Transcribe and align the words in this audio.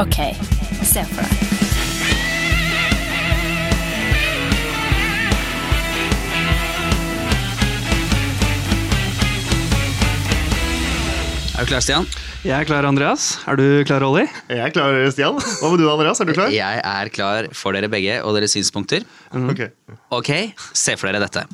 Ok, 0.00 0.16
se 0.88 1.02
for 1.04 1.20
deg. 1.20 1.48
Er 11.52 11.66
du 11.66 11.68
klar, 11.68 11.82
Stian? 11.84 12.06
Jeg 12.42 12.56
er 12.56 12.64
klar, 12.66 12.86
Andreas. 12.88 13.26
Er 13.46 13.58
du 13.60 13.66
klar, 13.86 14.02
Olli? 14.06 14.24
Jeg 14.48 14.62
er 14.64 14.72
klar, 14.74 14.96
Stian. 15.12 15.36
Hva 15.36 15.68
med 15.74 15.82
du, 15.82 15.86
Andreas? 15.92 16.22
Er 16.24 16.26
du 16.30 16.32
klar? 16.34 16.48
Jeg 16.56 16.80
er 16.80 17.10
klar 17.12 17.50
for 17.54 17.76
dere 17.76 17.90
begge 17.92 18.16
og 18.24 18.32
deres 18.38 18.56
synspunkter. 18.56 19.04
Ok. 19.36 19.60
Ok, 20.16 20.30
se 20.72 20.96
for 20.96 21.12
dere 21.12 21.20
dette. 21.22 21.44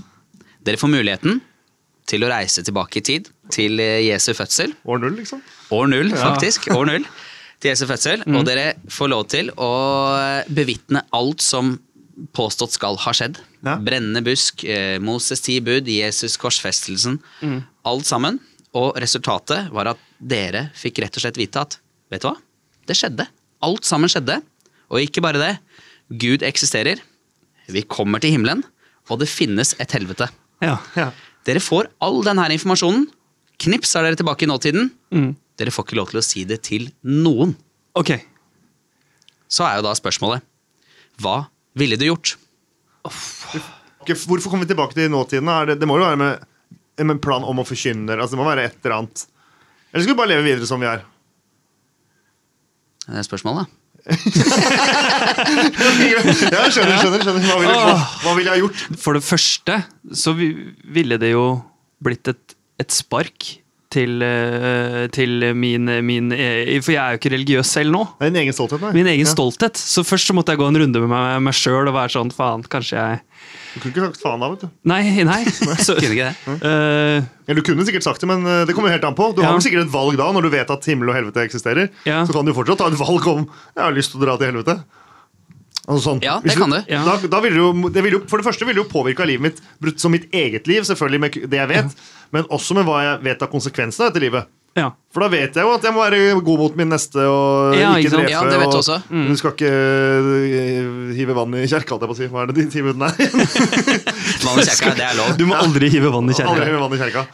Dere 0.64 0.78
får 0.80 0.94
muligheten 0.94 1.42
til 2.08 2.22
å 2.24 2.30
reise 2.30 2.62
tilbake 2.64 3.02
i 3.02 3.04
tid, 3.04 3.26
til 3.52 3.82
eh, 3.82 3.98
Jesu 4.06 4.30
fødsel. 4.38 4.72
År 4.88 5.02
null, 5.02 5.18
liksom? 5.18 5.42
År 5.74 5.90
null, 5.90 6.14
faktisk. 6.16 6.70
År 6.78 6.86
null. 6.94 7.10
Til 7.58 7.72
Jesu 7.72 7.86
fødsel. 7.90 8.22
Og 8.30 8.44
dere 8.46 8.72
får 8.92 9.10
lov 9.10 9.24
til 9.32 9.50
å 9.58 9.70
bevitne 10.54 11.02
alt 11.16 11.42
som 11.42 11.76
påstått 12.34 12.74
skal 12.74 12.98
ha 13.02 13.14
skjedd. 13.14 13.38
Ja. 13.66 13.76
Brennende 13.82 14.22
busk, 14.26 14.64
eh, 14.64 14.98
Moses 15.02 15.42
ti 15.42 15.58
bud, 15.60 15.86
Jesus 15.90 16.36
korsfestelsen. 16.38 17.18
Alt 17.86 18.06
sammen. 18.06 18.40
Og 18.74 18.94
resultatet 19.00 19.70
var 19.74 19.94
at 19.94 20.00
dere 20.20 20.68
fikk 20.76 21.00
rett 21.02 21.16
og 21.16 21.24
slett 21.24 21.38
vite 21.40 21.60
at 21.62 21.78
vet 22.12 22.22
du 22.22 22.28
hva? 22.28 22.36
Det 22.86 22.96
skjedde. 22.96 23.26
Alt 23.64 23.84
sammen 23.88 24.10
skjedde. 24.10 24.40
Og 24.90 25.02
ikke 25.02 25.22
bare 25.24 25.40
det. 25.40 25.54
Gud 26.10 26.44
eksisterer. 26.46 27.00
Vi 27.68 27.82
kommer 27.82 28.20
til 28.22 28.36
himmelen. 28.36 28.62
Og 29.10 29.20
det 29.20 29.28
finnes 29.28 29.74
et 29.80 29.92
helvete. 29.96 30.28
Ja. 30.64 30.78
Ja. 30.96 31.10
Dere 31.48 31.62
får 31.64 31.88
all 32.04 32.22
denne 32.26 32.46
informasjonen. 32.52 33.06
Knips 33.58 33.94
er 33.96 34.06
dere 34.06 34.18
tilbake 34.20 34.44
i 34.46 34.50
nåtiden. 34.50 34.90
Mm. 35.14 35.30
Dere 35.58 35.74
får 35.74 35.88
ikke 35.88 35.98
lov 35.98 36.12
til 36.12 36.20
å 36.20 36.24
si 36.24 36.44
det 36.48 36.60
til 36.68 36.90
noen. 37.06 37.56
Ok. 37.98 38.14
Så 39.50 39.64
er 39.66 39.78
jo 39.78 39.86
da 39.88 39.94
spørsmålet 39.98 40.44
hva 41.18 41.48
ville 41.78 41.96
du 41.98 42.04
gjort? 42.06 42.36
Hvorfor 43.08 44.50
kommer 44.52 44.66
vi 44.66 44.70
tilbake 44.70 44.94
til 44.94 45.10
nåtiden? 45.10 45.48
Er 45.50 45.72
det, 45.72 45.80
det 45.80 45.88
må 45.88 45.98
jo 45.98 46.06
være 46.06 46.20
med 46.20 46.46
med 47.04 47.14
en 47.14 47.22
plan 47.22 47.44
om 47.46 47.60
å 47.62 47.66
forkynne. 47.66 48.16
Altså, 48.16 48.34
det 48.34 48.40
må 48.40 48.46
være 48.48 48.64
et 48.68 48.78
eller 48.82 48.96
annet. 48.96 49.24
Eller 49.92 50.04
skal 50.04 50.14
vi 50.14 50.18
bare 50.18 50.32
leve 50.32 50.46
videre 50.46 50.66
som 50.68 50.82
vi 50.82 50.88
er? 50.90 51.04
Det 53.06 53.20
er 53.20 53.28
spørsmålet. 53.28 53.74
Ja, 55.38 56.64
jeg 56.64 56.72
skjønner, 56.72 56.96
skjønner, 56.98 57.22
skjønner. 57.22 57.44
Hva 57.44 57.56
ville 57.60 57.74
hva, 57.76 57.96
hva 58.24 58.32
ville 58.38 58.52
jeg 58.54 58.62
gjort? 58.62 58.82
For 59.00 59.16
det 59.16 59.22
første 59.26 59.76
så 60.16 60.32
ville 60.34 61.18
det 61.20 61.30
jo 61.32 61.44
blitt 62.04 62.30
et, 62.32 62.54
et 62.80 62.94
spark 62.94 63.48
til, 63.92 64.20
eh, 64.22 65.06
til 65.14 65.44
min, 65.56 65.88
min 66.04 66.32
eh, 66.34 66.74
For 66.84 66.92
jeg 66.92 67.00
er 67.00 67.14
jo 67.14 67.20
ikke 67.20 67.32
religiøs 67.32 67.70
selv 67.78 67.94
nå. 67.94 68.02
Det 68.18 68.28
er 68.28 68.34
din 68.34 68.40
egen 68.42 68.56
stolthet, 68.56 68.82
nei. 68.84 68.92
Min 68.96 69.08
egen 69.14 69.24
Ja. 69.26 69.32
stolthet. 69.32 69.80
Så 69.80 70.04
først 70.04 70.28
så 70.28 70.36
måtte 70.36 70.52
jeg 70.52 70.60
gå 70.60 70.68
en 70.68 70.76
runde 70.82 71.00
med 71.00 71.08
meg, 71.08 71.40
meg 71.48 71.56
sjøl 71.56 71.88
og 71.88 71.94
være 71.96 72.12
sånn 72.12 72.32
Faen, 72.34 72.62
kanskje 72.68 72.98
jeg 73.00 73.20
Du 73.74 73.80
kunne 73.80 73.92
ikke 73.94 74.12
sagt 74.12 74.22
faen 74.22 74.40
da, 74.44 74.50
vet 74.52 74.60
du. 74.66 74.68
Nei, 74.84 75.02
nei. 75.24 75.40
Så, 75.86 75.96
Kunne 75.96 76.14
ikke 76.16 76.28
det? 76.28 76.60
Uh, 76.60 77.24
ja, 77.48 77.54
du 77.56 77.62
kunne 77.64 77.86
sikkert 77.88 78.04
sagt 78.04 78.20
det, 78.20 78.28
men 78.28 78.44
det 78.68 78.74
kommer 78.76 78.92
helt 78.92 79.04
an 79.08 79.16
på. 79.16 79.30
Du 79.36 79.42
har 79.42 79.54
vel 79.56 79.64
sikkert 79.64 79.86
et 79.86 79.92
valg 79.92 80.18
da, 80.20 80.30
når 80.36 80.48
du 80.48 80.50
vet 80.52 80.70
at 80.70 80.88
himmel 80.90 81.12
og 81.12 81.16
helvete 81.16 81.44
eksisterer. 81.46 81.88
Ja. 82.08 82.24
Så 82.28 82.34
kan 82.36 82.44
du 82.44 82.52
fortsatt 82.56 82.80
ta 82.82 82.88
et 82.90 82.98
valg 83.00 83.28
om 83.30 83.46
jeg 83.48 83.84
har 83.84 83.94
lyst 83.96 84.12
til 84.12 84.20
å 84.20 84.26
dra 84.26 84.36
til 84.40 84.50
helvete. 84.52 84.80
Altså 85.88 86.02
sånn. 86.10 86.18
Ja, 86.20 86.34
det 86.44 86.52
kan 86.60 86.68
du. 86.74 86.78
Ja. 86.92 87.00
Da, 87.06 87.14
da 87.32 87.40
vil 87.40 87.54
du, 87.56 87.88
det 87.94 88.02
vil 88.04 88.18
jo, 88.18 88.20
for 88.28 88.36
det 88.42 88.44
første 88.44 88.66
vil 88.68 88.76
det 88.76 88.82
jo 88.84 88.90
påvirke 88.92 89.24
livet 89.24 89.46
mitt 89.48 89.62
brutt 89.80 90.02
som 90.02 90.12
mitt 90.12 90.26
eget 90.36 90.68
liv, 90.68 90.84
selvfølgelig 90.84 91.20
med 91.24 91.38
det 91.48 91.58
jeg 91.62 91.70
vet, 91.70 91.98
men 92.36 92.44
også 92.52 92.76
med 92.76 92.84
hva 92.84 92.98
jeg 93.06 93.22
vet 93.24 93.44
av 93.46 93.48
konsekvensene 93.54 94.04
av 94.04 94.12
dette 94.12 94.20
livet. 94.26 94.50
ja. 94.76 94.90
For 95.14 95.24
da 95.24 95.30
vet 95.32 95.56
jeg 95.56 95.64
jo 95.64 95.70
at 95.72 95.86
jeg 95.88 95.94
må 95.96 96.02
være 96.04 96.40
god 96.44 96.60
mot 96.60 96.74
min 96.76 96.90
neste 96.92 97.24
og 97.24 97.72
Ja, 97.74 97.94
ikke 97.96 98.12
drepe. 98.12 98.30
Ja, 98.30 98.42
det 98.44 98.58
vet 98.60 98.74
du 98.76 98.78
og 98.78 99.08
Mm. 99.08 99.24
Du 99.32 99.36
skal 99.40 99.54
ikke 99.56 99.70
øh, 99.72 101.14
hive 101.16 101.34
vann 101.34 101.54
i 101.56 101.64
kjerka, 101.66 101.96
holdt 101.96 102.04
jeg 102.04 102.10
på 102.12 102.16
å 102.16 102.20
si. 102.20 102.28
Hva 102.28 102.42
er 102.44 102.52
det 102.52 102.56
de 102.60 102.66
ti 102.70 102.84
budene 102.84 103.08
er? 103.08 103.32
Vann 104.44 104.60
i 104.60 104.66
kjerka, 104.68 104.92
det 104.98 105.06
er 105.08 105.16
lov. 105.18 105.32
Du 105.40 105.46
må 105.48 105.56
aldri 105.56 105.88
hive 105.92 106.12
vann 106.12 106.28
i 106.28 106.36
Aldri 106.44 106.68
hive 106.68 106.82
vann 106.84 106.94
i 106.94 107.00
kjerka. 107.00 107.24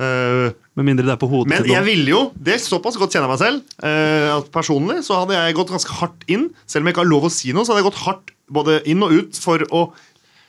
Eh, 0.00 0.52
Med 0.78 0.86
mindre 0.88 1.04
det 1.04 1.12
er 1.12 1.20
på 1.20 1.28
hodet 1.28 1.50
Men 1.52 1.66
jeg 1.68 1.84
ville 1.84 2.08
jo, 2.14 2.20
det 2.34 2.54
er 2.54 2.62
såpass 2.64 2.96
godt 2.96 3.12
kjenner 3.12 3.28
jeg 3.28 3.34
meg 3.34 3.42
selv, 3.42 3.74
eh, 3.84 4.28
at 4.32 4.48
personlig 4.54 5.02
så 5.04 5.18
hadde 5.20 5.36
jeg 5.36 5.56
gått 5.58 5.72
ganske 5.74 5.98
hardt 6.00 6.24
inn. 6.32 6.46
Selv 6.66 6.82
om 6.82 6.88
jeg 6.88 6.96
ikke 6.96 7.04
har 7.04 7.10
lov 7.12 7.26
å 7.28 7.32
si 7.34 7.52
noe, 7.52 7.66
så 7.66 7.74
hadde 7.74 7.82
jeg 7.84 7.90
gått 7.90 8.04
hardt 8.06 8.32
både 8.52 8.78
inn 8.88 9.04
og 9.04 9.12
ut 9.12 9.36
for 9.42 9.64
å 9.70 9.90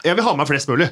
Jeg 0.04 0.16
vil 0.18 0.24
ha 0.26 0.32
med 0.36 0.44
meg 0.44 0.50
flest 0.52 0.68
mulig. 0.68 0.90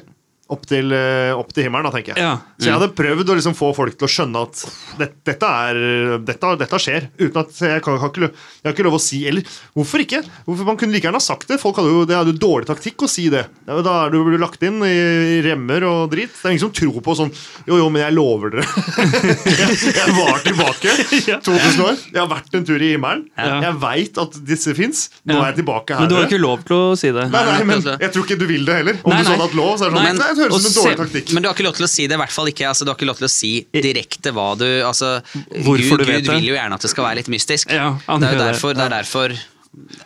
Opp 0.50 0.66
til, 0.68 0.90
eh, 0.92 1.30
opp 1.32 1.52
til 1.54 1.64
himmelen, 1.64 1.86
da, 1.86 1.92
tenker 1.94 2.12
jeg. 2.12 2.20
Ja. 2.20 2.32
Så 2.58 2.66
jeg 2.66 2.74
hadde 2.74 2.90
prøvd 2.98 3.30
å 3.30 3.36
liksom 3.38 3.54
få 3.56 3.70
folk 3.76 3.94
til 3.96 4.08
å 4.08 4.10
skjønne 4.10 4.40
at 4.42 4.58
det, 4.98 5.06
dette, 5.24 5.48
er, 5.48 6.18
dette, 6.18 6.50
dette 6.60 6.80
skjer. 6.82 7.06
Uten 7.20 7.38
at 7.40 7.54
jeg, 7.56 7.80
kan, 7.84 7.96
har 8.02 8.10
ikke, 8.10 8.28
jeg 8.28 8.66
har 8.66 8.74
ikke 8.74 8.84
lov 8.84 8.96
å 8.98 9.00
si 9.00 9.22
Eller 9.30 9.46
hvorfor 9.72 10.02
ikke? 10.02 10.20
Hvorfor 10.44 10.66
Man 10.68 10.76
kunne 10.80 10.92
like 10.92 11.06
gjerne 11.06 11.20
ha 11.20 11.24
sagt 11.24 11.48
det. 11.48 11.60
Folk 11.62 11.78
hadde 11.80 11.92
jo, 11.94 12.02
Det 12.08 12.18
hadde 12.18 12.34
jo 12.34 12.40
dårlig 12.42 12.68
taktikk 12.68 13.06
å 13.06 13.08
si 13.08 13.28
det. 13.32 13.46
Da 13.64 13.94
er 14.02 14.12
du 14.12 14.18
blir 14.26 14.36
du 14.36 14.42
lagt 14.42 14.62
inn 14.66 14.82
i 14.84 15.40
remmer 15.46 15.86
og 15.88 16.12
drit. 16.12 16.34
Det 16.34 16.50
er 16.50 16.56
ingen 16.56 16.66
som 16.66 16.74
tror 16.74 17.00
på 17.06 17.16
sånn 17.16 17.32
Jo, 17.70 17.78
jo, 17.80 17.88
men 17.94 18.04
jeg 18.04 18.16
lover 18.18 18.56
dere. 18.56 18.66
jeg, 19.62 19.78
jeg 19.94 20.16
var 20.18 20.44
tilbake 20.44 20.96
2000 21.48 21.86
år. 21.86 21.96
Jeg 22.12 22.20
har 22.20 22.30
vært 22.34 22.58
en 22.60 22.68
tur 22.68 22.82
i 22.82 22.92
himmelen. 22.96 23.24
Ja. 23.38 23.60
Jeg 23.68 23.78
veit 23.86 24.20
at 24.20 24.36
disse 24.52 24.76
fins. 24.76 25.06
Nå 25.24 25.38
er 25.38 25.52
jeg 25.52 25.62
tilbake 25.62 25.96
her. 25.96 26.04
Men 26.04 26.12
du 26.12 26.18
har 26.18 26.28
ikke 26.28 26.42
lov 26.42 26.66
til 26.68 26.76
å 26.76 26.92
si 26.98 27.08
det. 27.14 27.28
Nei, 27.32 27.44
nei, 27.48 27.58
Nei, 27.62 27.66
men 27.68 27.82
jeg 28.02 28.12
tror 28.14 28.26
ikke 28.26 28.38
du 28.40 28.46
vil 28.48 28.64
det 28.66 28.78
heller. 28.80 28.98
Om 29.02 29.12
Nei, 29.12 29.20
du 29.22 29.26
så 29.26 29.34
hadde 29.34 29.46
hatt 29.46 29.56
lov, 29.58 29.72
så 29.78 29.86
er 29.86 29.92
det 29.92 30.00
sånn 30.00 30.06
Nei, 30.08 30.12
Nei, 30.18 30.41
høres 30.42 30.56
ut 30.58 30.62
som 30.62 30.72
en 30.72 30.78
dårlig 30.82 31.00
taktikk. 31.04 31.32
Men 31.36 31.42
du 31.42 31.48
har 31.48 31.54
ikke 31.56 31.66
lov 31.68 31.76
til 31.78 31.86
å 31.86 31.92
si 31.92 32.06
det, 32.06 32.18
i 32.18 32.22
hvert 32.22 32.34
fall 32.36 32.50
ikke. 32.52 32.66
Altså, 32.68 32.84
du 32.84 32.90
har 32.92 32.98
ikke 33.00 33.08
lov 33.12 33.20
til 33.22 33.28
å 33.30 33.32
si 33.32 33.52
direkte 33.72 34.32
hva 34.36 34.48
du 34.58 34.66
altså, 34.86 35.14
Hvorfor 35.62 35.96
Gud, 35.96 36.04
du 36.04 36.10
vet 36.12 36.20
Gud 36.22 36.28
det. 36.30 36.36
vil 36.40 36.50
jo 36.52 36.58
gjerne 36.58 36.74
at 36.78 36.84
det 36.86 36.90
skal 36.92 37.04
være 37.08 37.22
litt 37.22 37.32
mystisk. 37.32 37.72
Ja, 37.72 37.94
han 38.06 38.20
det 38.20 38.28
er 38.32 38.38
jo 38.38 38.44
derfor, 38.50 38.74
det 38.78 38.86
er 38.90 38.94
derfor 39.00 39.38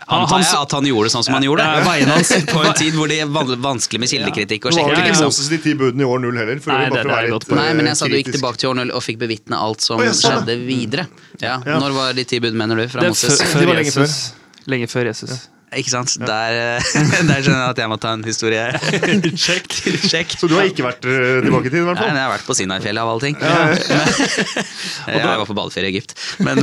antar 0.06 0.38
jeg 0.44 0.54
at 0.60 0.74
han 0.76 0.84
gjorde 0.86 1.08
det 1.08 1.12
sånn 1.16 1.24
som 1.26 1.34
han 1.34 1.42
gjorde. 1.42 1.64
Ja, 1.66 1.80
veien 1.82 2.10
hans- 2.14 2.30
På 2.52 2.60
en 2.62 2.76
tid 2.78 2.94
hvor 2.94 3.10
det 3.10 3.16
er 3.24 3.26
vanskelig 3.34 3.98
med 4.04 4.10
kildekritikk 4.12 4.68
og 4.68 4.76
Det 4.76 4.84
var 4.84 4.92
vel 4.94 5.08
ikke. 5.10 5.24
Moses 5.26 5.48
de 5.50 5.58
ti 5.64 5.74
budene 5.74 6.04
i 6.04 6.06
år 6.06 6.22
null 6.22 6.38
heller. 6.38 6.60
For 6.62 6.70
Nei, 6.70 6.84
det- 6.92 7.02
det 7.02 7.18
litt. 7.32 7.48
Nei, 7.58 7.66
men 7.74 7.90
jeg 7.90 7.96
sa 7.98 8.06
du 8.06 8.14
gikk 8.14 8.30
tilbake 8.36 8.62
til 8.62 8.70
år 8.70 8.78
null 8.78 8.94
og 8.94 9.02
fikk 9.02 9.18
bevitne 9.24 9.58
alt 9.58 9.82
som 9.82 9.98
Å, 9.98 10.06
skjedde 10.14 10.54
videre. 10.62 11.08
Ja, 11.42 11.56
Ja. 11.66 11.80
Når 11.82 11.98
var 11.98 12.12
de 12.14 12.24
ti 12.24 12.38
bud, 12.38 12.54
mener 12.54 12.76
du? 12.78 12.86
Fra 12.88 13.00
Det 13.02 13.10
Moses? 13.10 13.38
Det 13.42 13.66
var 13.66 13.74
lenge 13.82 13.90
før. 13.96 14.14
Lenge 14.70 14.86
før 14.90 15.10
Jesus. 15.10 15.48
Ikke 15.74 15.90
sant? 15.90 16.12
Der, 16.22 16.78
eh, 16.78 16.90
der 17.28 17.42
skjønner 17.42 17.62
jeg 17.64 17.72
at 17.74 17.80
jeg 17.82 17.90
må 17.90 17.96
ta 17.98 18.12
en 18.14 18.22
historie. 18.26 18.62
Sjekk. 19.46 19.66
Sjekk. 20.06 20.36
Så 20.40 20.46
du 20.50 20.54
har 20.54 20.68
ikke 20.70 20.86
vært 20.86 21.06
eh, 21.10 21.42
tilbake 21.42 21.66
i 21.66 21.72
tid, 21.72 21.80
i 21.82 21.86
hvert 21.88 21.98
Nei, 22.04 22.12
jeg 22.14 22.22
har 22.22 22.34
vært 22.36 22.46
på 22.46 22.56
Sinai-fjellet 22.56 23.02
av 23.02 23.10
alle 23.12 23.24
ting. 23.26 23.36
jeg 25.10 25.26
var 25.26 25.46
på 25.48 25.56
badeferie 25.58 25.90
i 25.90 25.96
Egypt. 25.96 26.14
Men 26.46 26.62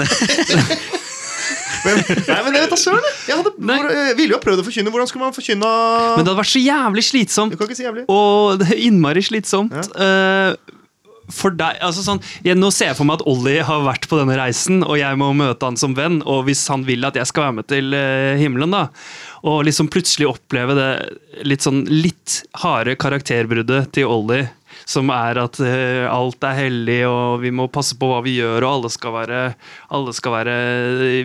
Men, 1.84 1.98
nei, 2.00 2.38
men 2.46 2.56
jeg 2.56 2.62
vet 2.64 2.72
da 2.72 2.78
søren. 2.80 3.04
jeg. 3.28 3.36
Hadde, 3.36 3.52
hvor, 3.60 3.88
ville 4.16 4.32
jo 4.32 4.38
ha 4.38 4.44
prøvd 4.46 4.62
å 4.62 4.64
forkynne. 4.64 4.92
Hvordan 4.94 5.10
skulle 5.10 5.26
man 5.26 5.36
forkynne 5.36 5.68
Men 5.68 6.22
det 6.22 6.30
hadde 6.32 6.40
vært 6.40 6.52
så 6.54 6.62
jævlig 6.64 7.04
slitsomt. 7.04 7.52
Du 7.52 7.60
kan 7.60 7.68
ikke 7.68 7.76
si 7.82 7.84
jævlig. 7.84 8.06
Og 8.14 8.62
det 8.62 8.70
er 8.72 8.84
innmari 8.88 9.24
slitsomt. 9.26 9.76
Eh, 9.92 10.54
for 11.34 11.56
deg, 11.58 11.80
altså 11.84 12.04
sånn, 12.06 12.22
jeg, 12.46 12.58
Nå 12.60 12.70
ser 12.74 12.92
jeg 12.92 12.98
for 13.00 13.10
meg 13.10 13.20
at 13.20 13.28
Ollie 13.30 13.66
har 13.66 13.86
vært 13.88 14.08
på 14.10 14.20
denne 14.20 14.38
reisen, 14.40 14.84
og 14.86 14.98
jeg 15.00 15.20
må 15.20 15.32
møte 15.38 15.68
han 15.68 15.80
som 15.80 15.96
venn. 15.98 16.22
Og 16.30 16.46
hvis 16.48 16.64
han 16.72 16.86
vil 16.88 17.06
at 17.08 17.18
jeg 17.20 17.30
skal 17.30 17.48
være 17.48 17.58
med 17.60 17.70
til 17.72 17.96
uh, 17.98 18.34
himmelen, 18.40 18.74
da, 18.76 18.88
og 19.44 19.64
liksom 19.68 19.90
plutselig 19.92 20.30
oppleve 20.30 20.76
det 20.78 20.90
litt 21.50 21.66
sånn 21.66 21.84
litt 21.90 22.44
harde 22.64 22.96
karakterbruddet 23.02 23.92
til 23.96 24.12
Ollie, 24.12 24.48
som 24.90 25.12
er 25.14 25.42
at 25.42 25.60
uh, 25.64 26.06
alt 26.12 26.48
er 26.48 26.58
hellig, 26.62 27.02
og 27.10 27.44
vi 27.44 27.54
må 27.56 27.68
passe 27.74 27.98
på 28.00 28.10
hva 28.10 28.22
vi 28.26 28.38
gjør, 28.40 28.62
og 28.64 28.78
alle 28.78 28.94
skal 28.94 29.18
være, 29.18 29.44
alle 29.94 30.16
skal 30.16 30.38
være 30.38 30.56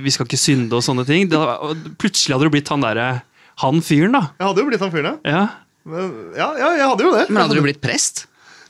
Vi 0.05 0.13
skal 0.15 0.29
ikke 0.29 0.41
synde 0.41 0.79
og 0.79 0.85
sånne 0.85 1.07
ting. 1.09 1.29
Det, 1.31 1.39
og 1.39 1.89
plutselig 2.01 2.37
hadde 2.37 2.49
du 2.49 2.57
blitt 2.57 2.73
han 2.73 2.85
derre 2.85 3.11
han 3.59 3.81
fyren, 3.83 4.15
da. 4.15 4.29
Jeg 4.39 4.47
hadde 4.47 4.63
jo 4.63 4.69
blitt 4.69 4.83
han 4.85 4.93
fyren, 4.95 5.09
ja. 5.11 5.33
Ja. 5.35 5.47
Men, 5.89 6.11
ja. 6.37 6.49
Ja, 6.61 6.73
jeg 6.79 6.91
hadde 6.93 7.07
jo 7.07 7.15
det. 7.15 7.25
Men 7.31 7.43
hadde 7.43 7.57
du 7.59 7.65
blitt 7.65 7.81
prest? 7.83 8.27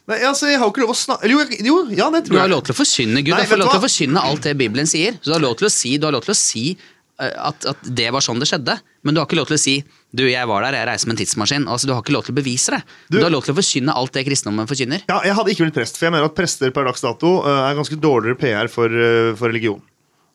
Nei, 0.08 0.18
altså, 0.24 0.48
jeg 0.48 0.58
har 0.58 0.64
jo 0.66 0.72
ikke 0.72 0.84
lov 0.86 0.90
å 0.94 0.96
snakke 0.96 1.28
jo, 1.28 1.38
jeg- 1.44 1.64
jo, 1.66 1.76
ja, 1.92 2.10
det 2.10 2.24
Du 2.30 2.38
har 2.38 2.48
lov 2.48 2.62
til 2.64 2.72
å 2.74 2.78
forkynne 2.78 3.20
Gud. 3.24 3.34
Nei, 3.36 3.44
du 3.44 3.50
har 3.52 3.58
lov 3.60 3.70
til 3.74 3.80
å 3.80 3.84
forkynne 3.84 4.22
alt 4.24 4.40
det 4.42 4.54
Bibelen 4.56 4.86
sier. 4.88 5.12
Så 5.20 5.24
du 5.28 5.32
har 5.34 5.40
lov 5.44 5.56
til 5.58 5.66
å 5.68 5.70
si, 5.70 5.98
du 5.98 6.06
har 6.06 6.12
lov 6.16 6.24
til 6.24 6.32
å 6.32 6.36
si 6.38 6.78
eh, 7.20 7.32
at, 7.36 7.66
at 7.66 7.76
det 7.82 8.10
var 8.14 8.20
sånn 8.24 8.38
det 8.40 8.48
skjedde. 8.48 8.78
Men 9.04 9.14
du 9.14 9.20
har 9.20 9.26
ikke 9.26 9.36
lov 9.36 9.48
til 9.50 9.56
å 9.58 9.60
si 9.60 9.84
du, 10.14 10.22
jeg 10.30 10.46
var 10.48 10.62
der, 10.62 10.72
jeg 10.78 10.86
reiser 10.88 11.06
med 11.08 11.18
en 11.18 11.26
tidsmaskin. 11.26 11.66
Altså, 11.68 11.86
Du 11.86 11.92
har 11.92 12.00
ikke 12.02 12.14
lov 12.14 12.24
til 12.24 12.32
å 12.32 12.38
bevise 12.40 12.70
det. 12.72 12.82
Du- 13.10 13.18
Du, 13.18 13.24
har 13.24 13.30
lov 13.30 13.44
til 13.44 13.52
å 13.54 13.58
forkynne 13.58 13.92
alt 13.94 14.12
det 14.12 14.24
kristendommen 14.24 14.66
forkynner. 14.70 15.02
Ja, 15.10 15.20
jeg 15.22 15.34
hadde 15.34 15.50
ikke 15.52 15.66
blitt 15.66 15.74
prest, 15.74 15.98
for 15.98 16.06
jeg 16.06 16.12
mener 16.12 16.24
at 16.24 16.34
prester 16.34 16.70
per 16.70 16.84
dags 16.88 17.00
dato 17.04 17.42
eh, 17.44 17.70
er 17.70 17.74
ganske 17.76 18.00
dårligere 18.00 18.38
PR 18.38 18.68
for, 18.72 18.86
eh, 18.88 19.34
for 19.36 19.48
religion. 19.52 19.82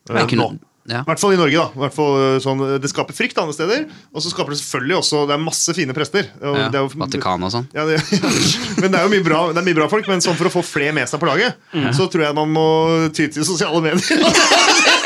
Ikke 0.08 0.36
noe- 0.38 0.58
ja. 0.86 1.00
I 1.00 1.06
hvert 1.08 1.20
fall 1.22 1.32
i 1.32 1.38
Norge. 1.40 1.56
da 1.56 1.66
I 1.72 1.82
hvert 1.84 1.94
fall, 1.96 2.16
eh, 2.20 2.38
sånn, 2.44 2.58
Det 2.82 2.90
skaper 2.90 3.16
frykt 3.16 3.38
andre 3.40 3.54
steder. 3.56 3.86
Og 4.12 4.20
så 4.22 4.28
skaper 4.32 4.52
det 4.52 4.58
selvfølgelig 4.60 4.96
også 5.00 5.22
Det 5.30 5.34
er 5.38 5.42
masse 5.44 5.74
fine 5.74 5.94
prester. 5.96 6.28
Og 6.42 6.58
Ja, 6.58 6.68
det 6.68 6.80
er 6.80 6.84
jo- 6.84 7.00
Vatikan 7.04 7.42
og 7.42 7.50
sånn. 7.54 7.66
Ja, 7.72 7.86
det, 7.88 8.00
men 8.82 8.90
det 8.92 9.00
er 9.00 9.04
jo 9.08 9.12
mye 9.14 9.24
bra, 9.24 9.40
det 9.52 9.62
er 9.62 9.68
mye 9.70 9.78
bra 9.80 9.88
folk, 9.88 10.06
men 10.08 10.20
sånn 10.20 10.36
for 10.36 10.50
å 10.50 10.52
få 10.58 10.62
flere 10.64 10.92
med 10.92 11.08
seg 11.08 11.20
på 11.20 11.26
laget, 11.30 11.54
så 11.96 12.08
tror 12.10 12.26
jeg 12.26 12.34
man 12.34 12.52
må 12.52 12.66
ty 13.14 13.28
til 13.28 13.44
sosiale 13.44 13.80
medier. 13.80 14.20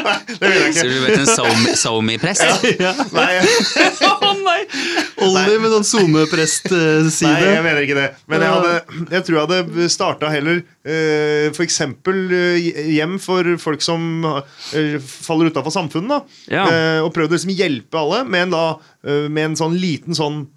Nei, 0.00 0.16
det 0.28 0.48
vil 0.48 0.60
jeg 0.60 0.74
Så 0.76 0.84
du 0.86 0.98
vet 1.02 1.18
en 1.20 1.76
SoMe-prest? 1.76 2.66
Ja. 2.80 2.92
Nei, 3.14 3.30
Å 4.30 4.32
nei! 4.40 4.60
Olli 5.26 5.56
med 5.60 5.72
sånn 5.74 5.86
SoMe-prest-side. 5.88 7.30
Nei, 7.30 7.54
jeg 7.56 7.64
mener 7.66 7.84
ikke 7.84 7.98
det. 7.98 8.06
Men 8.30 8.44
jeg, 8.44 8.52
hadde, 8.54 9.02
jeg 9.16 9.26
tror 9.26 9.36
jeg 9.38 9.46
hadde 9.48 9.88
starta 9.92 10.30
heller 10.32 10.62
uh, 10.62 11.50
f.eks. 11.50 11.80
Uh, 12.06 12.70
hjem 12.94 13.18
for 13.22 13.50
folk 13.60 13.82
som 13.84 14.00
eh, 14.30 14.96
faller 15.02 15.50
utafor 15.50 15.74
samfunnet. 15.74 16.10
da 16.10 16.56
Ja. 16.60 16.64
Eh, 16.70 17.00
Og 17.04 17.12
prøvd 17.16 17.34
å 17.34 17.36
liksom 17.38 17.54
hjelpe 17.56 18.00
alle 18.00 18.22
med 18.28 18.48
en, 18.48 18.54
da, 18.54 18.64
eh, 19.04 19.26
med 19.28 19.50
en 19.50 19.58
sånn 19.60 19.76
liten 19.80 20.16
sånn 20.16 20.42
eh, 20.44 20.48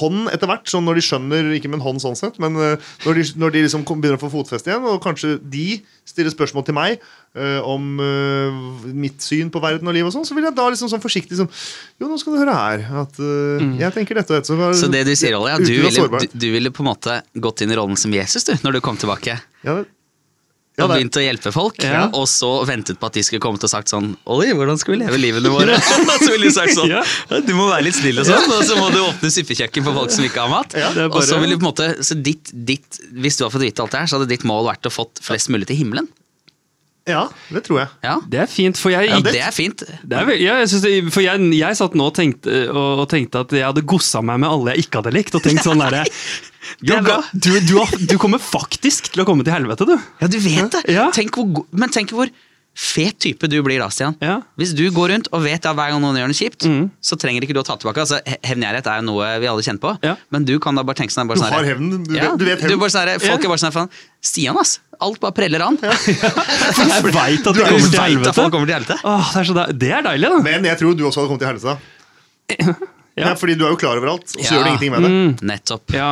hånd 0.00 0.26
etter 0.34 0.48
hvert, 0.50 0.66
sånn 0.66 0.82
når 0.88 0.98
de 0.98 1.02
skjønner 1.06 1.52
Ikke 1.54 1.68
med 1.70 1.78
en 1.78 1.84
hånd 1.84 2.00
sånn 2.02 2.16
sett, 2.18 2.38
men 2.42 2.56
eh, 2.58 2.80
når 3.06 3.14
de, 3.20 3.24
når 3.38 3.52
de 3.54 3.60
liksom 3.62 3.84
begynner 3.86 4.18
å 4.18 4.22
få 4.24 4.30
fotfeste 4.32 4.72
igjen, 4.72 4.82
og 4.90 4.98
kanskje 5.04 5.36
de 5.38 5.78
stiller 6.06 6.30
spørsmål 6.34 6.64
til 6.66 6.74
meg 6.76 7.00
uh, 7.34 7.60
om 7.66 7.96
uh, 7.98 8.58
mitt 8.94 9.22
syn 9.22 9.48
på 9.54 9.62
verden 9.62 9.86
og 9.90 9.94
liv, 9.94 10.06
og 10.06 10.14
sånn, 10.14 10.26
så 10.26 10.34
vil 10.36 10.46
jeg 10.46 10.54
da 10.58 10.66
liksom 10.70 10.90
sånn 10.90 11.02
forsiktig 11.02 11.38
sånn 11.38 11.50
Jo, 11.98 12.06
nå 12.10 12.18
skal 12.20 12.34
du 12.36 12.40
høre 12.42 12.54
her. 12.54 12.84
At 13.02 13.18
eh, 13.22 13.64
jeg 13.80 13.94
tenker 13.94 14.18
dette 14.20 14.34
og 14.34 14.38
dette. 14.42 14.58
var- 14.58 14.76
Så 14.78 14.90
det 14.92 15.02
du 15.08 15.14
sier, 15.18 15.34
Ollie, 15.38 15.54
at 15.56 15.64
du 15.66 15.72
ville, 15.72 16.06
du, 16.22 16.26
du 16.46 16.48
ville 16.54 16.70
på 16.74 16.84
en 16.84 16.90
måte 16.92 17.20
gått 17.42 17.62
inn 17.64 17.74
i 17.74 17.78
rollen 17.78 17.98
som 17.98 18.14
Jesus 18.14 18.46
du, 18.46 18.54
når 18.66 18.78
du 18.78 18.80
kom 18.84 18.98
tilbake? 19.00 19.38
Ja, 19.66 19.78
det- 19.80 19.86
ja, 19.90 19.95
og 20.84 20.90
begynt 20.92 21.16
å 21.16 21.22
hjelpe 21.24 21.52
folk, 21.54 21.78
Ja. 21.82 22.02
og 22.12 22.26
så 22.28 22.50
ventet 22.68 22.98
på 23.00 23.06
at 23.08 23.14
de 23.16 23.22
skulle 23.24 23.40
komme 23.40 23.56
til 23.56 23.64
og 23.68 23.72
sagt 23.72 23.88
sånn 23.88 24.10
Oi, 24.26 24.50
hvordan 24.52 24.76
skal 24.78 24.96
vi 24.96 24.98
leve 25.04 25.16
livene 25.20 25.48
våre? 25.52 25.78
så 26.24 26.28
ville 26.34 26.50
de 26.50 26.52
sagt 26.52 26.74
sånn 26.76 26.90
Ja. 26.92 27.02
«Ja, 27.30 27.40
Du 27.40 27.54
må 27.56 27.70
være 27.70 27.86
litt 27.88 27.96
snill 27.96 28.20
og 28.20 28.28
sånn, 28.28 28.50
og 28.52 28.62
så 28.68 28.76
må 28.76 28.90
du 28.92 29.00
åpne 29.00 29.30
suppekjøkken 29.32 29.86
for 29.88 29.96
folk 30.02 30.12
som 30.12 30.26
ikke 30.28 30.44
har 30.44 30.52
mat. 30.52 30.76
er 30.76 31.08
Og 31.08 31.22
så 31.24 31.40
ville 31.40 31.56
du 31.56 31.62
på 31.62 31.66
en 31.66 31.72
måte 31.72 31.88
så 32.04 32.18
ditt, 32.20 32.52
ditt, 32.52 33.00
Hvis 33.16 33.38
du 33.40 33.44
har 33.46 33.50
fått 33.54 33.64
vite 33.64 33.80
alt 33.80 33.96
det 33.96 34.04
her, 34.04 34.06
så 34.12 34.20
hadde 34.20 34.28
ditt 34.34 34.44
mål 34.44 34.68
vært 34.68 34.84
å 34.90 34.92
fått 34.92 35.22
flest 35.24 35.48
mulig 35.48 35.66
til 35.70 35.80
himmelen. 35.80 36.08
Ja, 37.06 37.22
det 37.54 37.62
tror 37.66 37.80
jeg. 37.82 37.88
Ja, 38.02 38.16
Det 38.28 38.40
er 38.42 38.50
fint, 38.50 38.78
for 38.80 38.90
jeg, 38.90 39.08
ja 39.10 39.20
det 39.22 39.38
er 39.40 39.54
fint. 39.54 39.84
det 40.02 40.18
er, 40.18 40.32
ja, 40.42 40.56
jeg, 40.64 40.82
det, 40.82 41.12
for 41.14 41.22
jeg, 41.24 41.50
jeg 41.54 41.78
satt 41.78 41.94
nå 41.98 42.08
og 42.10 42.16
tenkte, 42.18 42.66
og, 42.72 43.04
og 43.04 43.08
tenkte 43.12 43.44
at 43.46 43.54
jeg 43.54 43.66
hadde 43.68 43.84
gossa 43.86 44.22
meg 44.26 44.42
med 44.42 44.50
alle 44.50 44.74
jeg 44.74 44.86
ikke 44.86 45.02
hadde 45.02 45.14
likt. 45.14 45.38
Og 45.38 45.44
tenkt 45.46 45.64
sånn 45.66 45.82
der, 45.84 46.02
Det 46.82 46.96
er 46.96 47.22
du, 47.32 47.52
du, 47.62 47.76
du 48.10 48.16
kommer 48.18 48.42
faktisk 48.42 49.12
til 49.14 49.22
å 49.22 49.26
komme 49.28 49.46
til 49.46 49.54
helvete, 49.54 49.86
du. 49.86 49.94
Ja, 50.18 50.26
du 50.26 50.38
vet 50.42 50.74
det. 50.74 50.82
Ja. 50.90 51.06
Tenk 51.14 51.38
hvor, 51.38 51.62
men 51.70 51.92
tenk 51.94 52.10
hvor 52.10 52.26
fet 52.76 53.16
type 53.24 53.48
du 53.48 53.56
blir 53.64 53.80
da, 53.80 53.88
Stian. 53.92 54.18
Ja. 54.20 54.40
Hvis 54.60 54.74
du 54.76 54.82
går 54.92 55.14
rundt 55.14 55.30
og 55.32 55.46
vet 55.46 55.64
at 55.64 55.76
hver 55.78 55.94
gang 55.94 56.02
noen 56.02 56.18
gjør 56.20 56.28
noe 56.28 56.36
kjipt, 56.36 56.66
mm. 56.68 56.82
så 57.00 57.16
trenger 57.20 57.46
ikke 57.46 57.56
du 57.56 57.62
å 57.62 57.64
ta 57.64 57.78
tilbake. 57.80 58.02
Altså, 58.04 58.18
Hevngjerrighet 58.44 58.90
er 58.92 59.00
jo 59.00 59.06
noe 59.08 59.30
vi 59.40 59.48
alle 59.48 59.64
kjenner 59.64 59.80
på, 59.80 59.94
Ja. 60.04 60.16
men 60.34 60.44
du 60.44 60.58
kan 60.60 60.76
da 60.76 60.84
bare 60.84 61.00
tenke 61.00 61.14
sånn 61.14 61.30
Du 61.30 61.38
sånn 61.40 61.54
har 61.54 61.64
hevnen. 61.64 62.04
Du, 62.04 62.12
Ja, 62.18 62.28
vet- 62.34 62.38
du 62.42 62.44
vet 62.44 62.60
hevnen. 62.60 62.78
bare 62.82 62.92
sånn 62.92 63.08
her- 63.08 63.24
Folk 63.24 63.44
er 63.44 63.48
bare 63.54 63.64
sånn 63.64 63.88
Stian, 64.20 64.58
ass. 64.60 64.80
Alt 65.00 65.20
bare 65.20 65.32
preller 65.36 65.60
an. 65.66 65.76
Ja. 65.84 65.92
Jeg 65.92 67.02
veit 67.04 67.46
at 67.46 67.54
Du 67.54 67.60
du 67.60 67.64
kommer 67.64 67.90
til 67.90 68.00
helvete. 68.00 68.32
folk 68.36 68.52
kommer 68.54 68.66
til 68.70 68.74
helvete. 68.78 68.96
Åh, 69.04 69.32
det, 69.32 69.40
er 69.40 69.44
så 69.50 69.54
de 69.58 69.64
det 69.84 69.90
er 69.92 70.02
deilig, 70.06 70.30
da. 70.32 70.38
Men 70.46 70.64
jeg 70.70 70.78
tror 70.80 70.94
du 70.96 71.04
også 71.08 71.20
hadde 71.24 71.30
kommet 71.34 71.44
til 71.44 71.52
helvete. 71.52 71.76
Ja. 73.16 73.30
Ja, 73.30 73.34
fordi 73.40 73.54
du 73.56 73.62
er 73.64 73.70
jo 73.72 73.76
klar 73.80 73.96
over 73.96 74.10
alt, 74.12 74.28
og 74.36 74.42
så 74.44 74.52
Ja. 74.52 74.58
gjør 74.58 74.64
du 74.64 74.68
ingenting 74.74 74.92
med 74.92 75.04
det. 75.06 75.44
Nettopp. 75.48 75.92
Ja. 75.96 76.08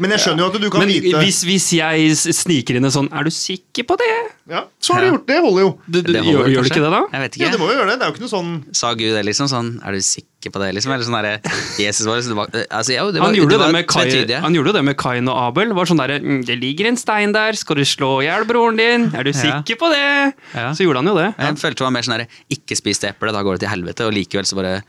Men 0.00 0.10
jeg 0.14 0.20
skjønner 0.24 0.40
jo 0.40 0.46
at 0.48 0.54
du 0.62 0.70
kan 0.72 0.80
Men 0.80 0.88
vite 0.88 1.18
hvis, 1.20 1.42
hvis 1.44 1.66
jeg 1.76 2.14
sniker 2.16 2.78
inn 2.78 2.86
en 2.88 2.94
sånn 2.94 3.10
Er 3.12 3.26
du 3.28 3.30
sikker 3.30 3.84
på 3.84 3.96
det? 4.00 4.06
ja, 4.48 4.62
Så 4.80 4.94
har 4.96 5.02
du 5.04 5.10
gjort 5.10 5.26
det. 5.28 5.36
holder 5.44 5.60
jo. 5.66 5.70
Du, 5.86 5.98
du, 6.00 6.12
Det 6.12 6.22
holder 6.24 6.32
gjør, 6.32 6.38
gjør 6.38 6.48
du 6.48 6.54
kanskje. 6.56 6.72
ikke 6.72 6.84
det, 6.86 6.92
da? 6.94 7.00
Jeg 7.12 7.20
vet 7.24 7.36
ikke. 7.36 7.44
Ja, 7.44 7.50
det 7.52 7.60
må 7.60 7.66
jo 7.68 7.74
gjøre 7.76 7.90
det. 7.92 7.96
Det 8.00 8.06
er 8.06 8.08
jo 8.08 8.14
ikke 8.16 8.24
noe 8.24 8.32
sånn 8.32 8.52
Sa 8.80 8.92
Gud 8.96 9.12
det, 9.18 9.24
liksom? 9.28 9.50
Sånn, 9.52 9.68
er 9.84 9.92
du 9.92 10.00
sikker 10.00 10.50
på 10.56 10.62
det, 10.64 10.70
liksom? 10.78 10.94
Eller 10.96 11.04
sånn 11.06 11.18
derre 11.18 11.34
Jesus 11.78 12.06
var, 12.08 12.16
liksom 12.22 12.40
altså, 12.40 12.88
det 12.88 13.20
var, 13.20 13.28
Han 13.28 13.36
gjorde, 13.36 13.52
det 13.52 13.58
det, 13.58 13.60
var 13.66 13.76
med 13.76 13.86
Kai, 13.92 14.40
han 14.46 14.56
gjorde 14.56 14.72
det 14.78 14.84
med 14.88 14.96
Kain 14.98 15.28
og 15.28 15.36
Abel. 15.44 15.74
Var 15.76 15.92
sånn 15.92 16.00
der, 16.02 16.16
«Mm, 16.24 16.40
Det 16.48 16.56
ligger 16.58 16.88
en 16.88 16.96
stein 16.96 17.36
der, 17.36 17.52
skal 17.60 17.76
du 17.76 17.84
slå 17.84 18.10
i 18.24 18.26
hjel 18.30 18.48
broren 18.48 18.80
din? 18.80 19.10
Er 19.14 19.22
du 19.28 19.30
Ja. 19.30 19.38
sikker 19.44 19.76
på 19.76 19.92
det? 19.92 20.34
Ja. 20.56 20.72
Så 20.72 20.82
gjorde 20.88 21.04
han 21.04 21.12
jo 21.12 21.14
det. 21.20 21.28
Jeg 21.38 21.60
følte 21.62 21.84
det 21.84 21.86
var 21.86 21.94
mer 22.00 22.02
sånn 22.08 22.16
der, 22.18 22.26
ikke 22.50 22.74
spis 22.80 22.98
det 23.04 23.12
eplet, 23.14 23.36
da 23.36 23.42
går 23.44 23.60
det 23.60 23.68
til 23.68 23.72
helvete. 23.76 24.08
Og 24.08 24.12
likevel 24.16 24.48
så 24.48 24.56
bare 24.58 24.82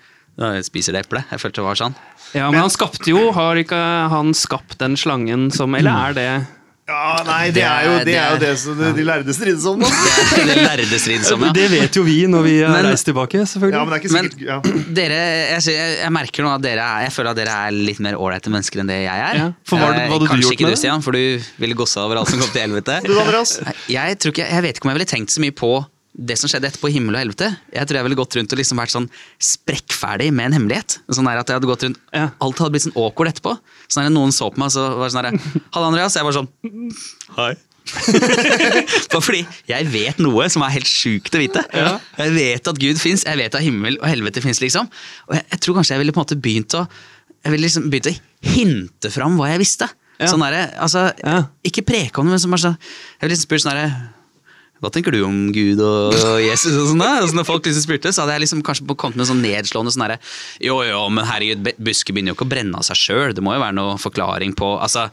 spiser 0.66 0.94
det 0.98 1.06
eplet. 1.06 1.24
Jeg 1.32 1.40
følte 1.40 1.62
det 1.62 1.68
var 1.70 1.76
sånn. 1.76 1.96
Ja, 2.34 2.50
Men 2.50 2.62
han 2.66 2.70
skapte 2.74 3.06
jo 3.12 3.28
Har 3.32 3.56
ikke 3.62 3.78
han 4.10 4.32
skapt 4.34 4.80
den 4.80 4.96
slangen 4.98 5.52
som 5.54 5.76
Eller 5.78 6.10
er 6.10 6.14
det 6.18 6.24
Ja, 6.90 7.22
nei, 7.28 7.52
det 7.54 7.62
er 7.62 7.84
jo 7.86 7.92
det, 8.04 8.16
er 8.18 8.32
jo 8.34 8.40
det 8.42 8.54
som 8.60 8.80
de 8.98 9.04
lærde 9.06 9.32
strides 9.38 9.64
om. 9.70 9.80
Det, 9.80 10.42
det 10.50 10.56
lærde 10.66 10.98
strides 11.00 11.30
om, 11.32 11.46
ja. 11.46 11.52
Det 11.56 11.68
vet 11.72 11.96
jo 11.96 12.02
vi 12.04 12.16
når 12.28 12.44
vi 12.44 12.56
har 12.60 12.74
Men- 12.74 12.90
reist 12.90 13.06
tilbake, 13.08 13.40
selvfølgelig. 13.48 13.78
Ja, 13.78 13.84
men 13.86 13.94
det 13.94 13.96
er 13.96 14.04
ikke 14.04 14.12
Men- 14.18 14.28
sikkert 14.28 14.50
ja. 14.50 14.90
Dere, 14.98 15.20
jeg, 15.54 15.62
jeg, 15.78 15.94
jeg 16.02 16.12
merker 16.18 16.44
nå 16.44 16.52
at 16.58 16.66
dere 16.66 16.84
er, 16.84 17.06
jeg 17.06 17.14
føler 17.16 17.30
at 17.32 17.40
dere 17.40 17.56
er 17.70 17.72
litt 17.72 18.02
mer 18.04 18.18
ålreite 18.20 18.52
mennesker 18.52 18.84
enn 18.84 18.92
det 18.92 18.98
jeg 19.06 19.24
er. 19.30 19.40
Ja, 19.40 19.48
for 19.64 19.78
hva- 19.80 19.94
Eh, 19.94 20.10
hva 20.10 20.18
hadde 20.18 20.26
du 20.26 20.32
Kanskje 20.34 20.44
gjort 20.50 20.58
ikke 20.58 20.68
med 20.68 20.76
du. 20.76 20.82
Stian, 20.84 21.02
for 21.08 21.12
du 21.16 21.24
ville 21.64 21.74
gossa 21.80 22.04
over 22.04 22.20
alt 22.20 22.28
som 22.34 22.40
kom 22.44 22.50
til 22.52 22.66
helvete. 22.66 23.00
Du, 23.08 23.14
Andreas? 23.22 23.56
Jeg, 23.88 24.20
tror 24.20 24.36
ikke, 24.36 24.50
jeg 24.52 24.62
vet 24.68 24.76
ikke 24.82 24.90
om 24.90 24.92
jeg 24.92 25.00
ville 25.00 25.12
tenkt 25.14 25.32
så 25.38 25.40
mye 25.46 25.56
på 25.56 25.72
det 26.13 26.36
som 26.38 26.50
skjedde 26.51 26.69
etterpå 26.69 26.92
himmel 26.94 27.15
og 27.18 27.21
helvete. 27.24 27.48
Jeg 27.74 27.88
tror 27.89 27.98
jeg 27.98 28.06
ville 28.06 28.18
gått 28.19 28.36
rundt 28.38 28.54
og 28.54 28.60
liksom 28.60 28.77
vært 28.77 28.94
sånn 28.94 29.07
sprekkferdig 29.42 30.27
med 30.36 30.51
en 30.51 30.56
hemmelighet. 30.60 31.00
Sånn 31.10 31.25
der 31.25 31.42
at 31.42 31.50
jeg 31.50 31.57
hadde 31.57 31.69
gått 31.69 31.86
rundt, 31.88 32.00
Ja. 32.13 32.27
Alt 32.39 32.62
hadde 32.62 32.75
blitt 32.75 32.86
sånn 32.86 32.95
awkward 33.00 33.31
etterpå. 33.33 33.56
Sånn 33.89 34.06
der 34.06 34.13
Noen 34.13 34.31
så 34.36 34.51
på 34.54 34.62
meg 34.62 34.69
og 34.69 34.75
så 34.75 34.83
var 35.00 35.10
det 35.10 35.13
sånn 35.15 35.25
der, 35.25 35.62
Halla, 35.74 35.88
Andreas. 35.89 36.18
Jeg 36.19 36.27
var 36.27 36.36
sånn 36.38 36.50
Hei. 37.38 37.54
Bare 39.12 39.19
fordi 39.21 39.42
jeg 39.68 39.88
vet 39.92 40.21
noe 40.24 40.45
som 40.54 40.63
er 40.63 40.71
helt 40.77 40.88
sjukt 40.88 41.33
å 41.36 41.42
vite. 41.42 41.63
Jeg 41.74 42.36
vet 42.38 42.69
at 42.71 42.80
Gud 42.80 43.01
fins, 43.01 43.25
jeg 43.27 43.39
vet 43.42 43.57
at 43.57 43.65
himmel 43.65 43.98
og 44.00 44.07
helvete 44.07 44.44
fins. 44.45 44.62
Liksom. 44.63 44.88
Og 45.27 45.36
jeg, 45.36 45.45
jeg 45.51 45.63
tror 45.65 45.80
kanskje 45.80 45.98
jeg 45.98 46.04
ville 46.06 46.15
på 46.15 46.21
en 46.21 46.27
måte 46.27 46.39
begynt 46.39 46.77
å 46.80 46.86
Jeg 47.44 47.51
ville 47.51 47.65
liksom 47.68 47.89
begynt 47.92 48.07
å 48.07 48.13
hinte 48.54 49.10
fram 49.12 49.33
hva 49.36 49.50
jeg 49.51 49.60
visste. 49.65 49.89
Ja. 50.21 50.30
Sånn 50.31 50.45
der, 50.45 50.69
altså, 50.80 51.10
Ja. 51.25 51.42
Ikke 51.65 51.83
preke 51.83 52.21
om 52.21 52.30
det, 52.30 52.38
men 52.38 52.39
som 52.39 52.54
bare 52.54 52.63
sånn 52.69 52.77
Jeg 52.77 53.25
ville 53.25 53.33
liksom 53.33 53.50
spurt 53.50 53.65
sånn 53.65 53.74
derre 53.74 53.89
hva 54.84 54.92
tenker 54.92 55.16
du 55.16 55.22
om 55.24 55.38
Gud 55.56 55.80
og 55.80 56.14
Jesus? 56.44 56.74
og 56.76 56.90
sånn? 56.92 57.02
Og 57.08 57.30
så 57.32 57.38
når 57.40 57.48
folk 57.48 57.64
liksom 57.70 57.86
spurte, 57.86 58.12
så 58.12 58.26
hadde 58.26 58.36
jeg 58.36 58.44
liksom 58.44 58.64
kanskje 58.68 58.88
kommet 59.00 59.16
med 59.22 59.30
sånn 59.30 59.40
nedslående 59.44 59.94
sånn 59.96 60.04
herre 60.06 60.18
Jo, 60.62 60.82
jo, 60.84 61.00
men 61.16 61.24
herregud, 61.30 61.70
busket 61.80 62.12
begynner 62.14 62.34
jo 62.34 62.38
ikke 62.38 62.48
å 62.50 62.52
brenne 62.52 62.78
av 62.82 62.84
seg 62.88 63.00
sjøl. 63.00 63.32
Det 63.38 63.44
må 63.46 63.56
jo 63.56 63.64
være 63.64 63.78
noe 63.80 63.96
forklaring 64.04 64.52
på 64.60 64.74
Altså, 64.84 65.08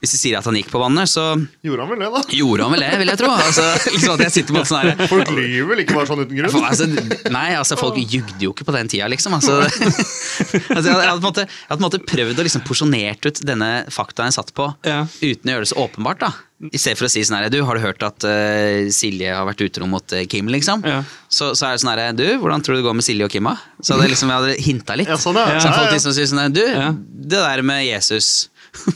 Hvis 0.00 0.12
de 0.14 0.20
sier 0.20 0.38
at 0.38 0.46
han 0.46 0.54
gikk 0.60 0.70
på 0.70 0.78
vannet, 0.78 1.10
så 1.10 1.24
Gjorde 1.66 1.82
han 1.82 1.90
vel 1.92 2.04
det, 2.04 2.10
da? 2.14 2.22
gjorde 2.38 2.62
han 2.68 2.74
vel 2.76 2.84
det, 2.86 2.92
vil 3.02 3.12
jeg 3.12 3.20
tro. 3.24 3.30
Altså, 3.34 3.66
liksom 3.96 4.14
at 4.14 4.24
jeg 4.28 4.34
sitter 4.38 4.56
på 4.60 4.64
sånn 4.70 4.80
herre 4.84 5.08
Folk 5.10 5.32
lyver 5.34 5.70
vel 5.72 5.82
ikke 5.84 5.96
bare 5.98 6.10
sånn 6.12 6.22
uten 6.24 6.38
grunn? 6.38 6.58
altså, 6.70 6.88
nei, 7.34 7.48
altså 7.58 7.78
folk 7.80 7.98
jugde 7.98 8.38
jo 8.46 8.54
ikke 8.54 8.66
på 8.68 8.76
den 8.76 8.88
tida, 8.92 9.08
liksom. 9.10 9.34
Altså, 9.36 9.58
altså, 9.66 10.54
jeg, 10.54 10.70
hadde, 10.70 10.90
jeg, 10.90 11.10
hadde 11.10 11.20
på 11.20 11.24
en 11.24 11.30
måte, 11.30 11.46
jeg 11.46 11.68
hadde 11.70 11.78
på 11.78 11.82
en 11.82 11.86
måte 11.88 12.02
prøvd 12.06 12.40
å 12.42 12.46
liksom 12.46 12.64
porsjonert 12.66 13.28
ut 13.30 13.40
denne 13.48 13.70
faktaen 13.92 14.30
jeg 14.30 14.38
satt 14.38 14.52
på, 14.56 14.68
Ja. 14.86 15.02
uten 15.20 15.50
å 15.50 15.56
gjøre 15.56 15.66
det 15.66 15.72
så 15.72 15.80
åpenbart. 15.86 16.20
da. 16.22 16.32
I 16.56 16.78
stedet 16.80 16.96
for 16.96 17.04
å 17.04 17.10
si 17.12 17.20
sånn 17.26 17.36
her, 17.36 17.50
du, 17.52 17.58
har 17.68 17.76
du 17.76 17.82
hørt 17.84 18.00
at 18.06 18.24
uh, 18.24 18.86
Silje 18.94 19.28
har 19.28 19.44
vært 19.44 19.60
utro 19.66 19.84
mot 19.90 20.14
uh, 20.16 20.22
Kim, 20.30 20.48
liksom? 20.48 20.80
Ja. 20.88 21.02
Så, 21.28 21.50
så 21.52 21.66
er 21.68 21.74
det 21.76 21.82
sånn 21.82 21.92
her, 21.92 22.14
du, 22.16 22.24
hvordan 22.40 22.64
tror 22.64 22.76
du 22.76 22.80
det 22.80 22.86
går 22.86 22.96
med 22.96 23.04
Silje 23.04 23.26
og 23.28 23.32
Kim, 23.34 23.44
da? 23.50 23.58
Så 23.84 23.92
hadde 23.92 24.08
liksom, 24.14 24.32
jeg 24.32 24.40
hadde 24.40 24.54
hinta 24.64 24.96
litt. 24.96 25.10
Ja, 25.12 25.18
sånn, 25.20 25.36
ja. 25.36 25.58
Så 25.60 25.74
folk 25.74 25.92
liksom 25.92 26.14
sier 26.16 26.30
sånn 26.32 26.40
her, 26.46 26.54
du, 26.56 26.62
Ja. 26.64 26.88
det 26.96 27.42
der 27.44 27.64
med 27.66 27.84
Jesus 27.84 28.30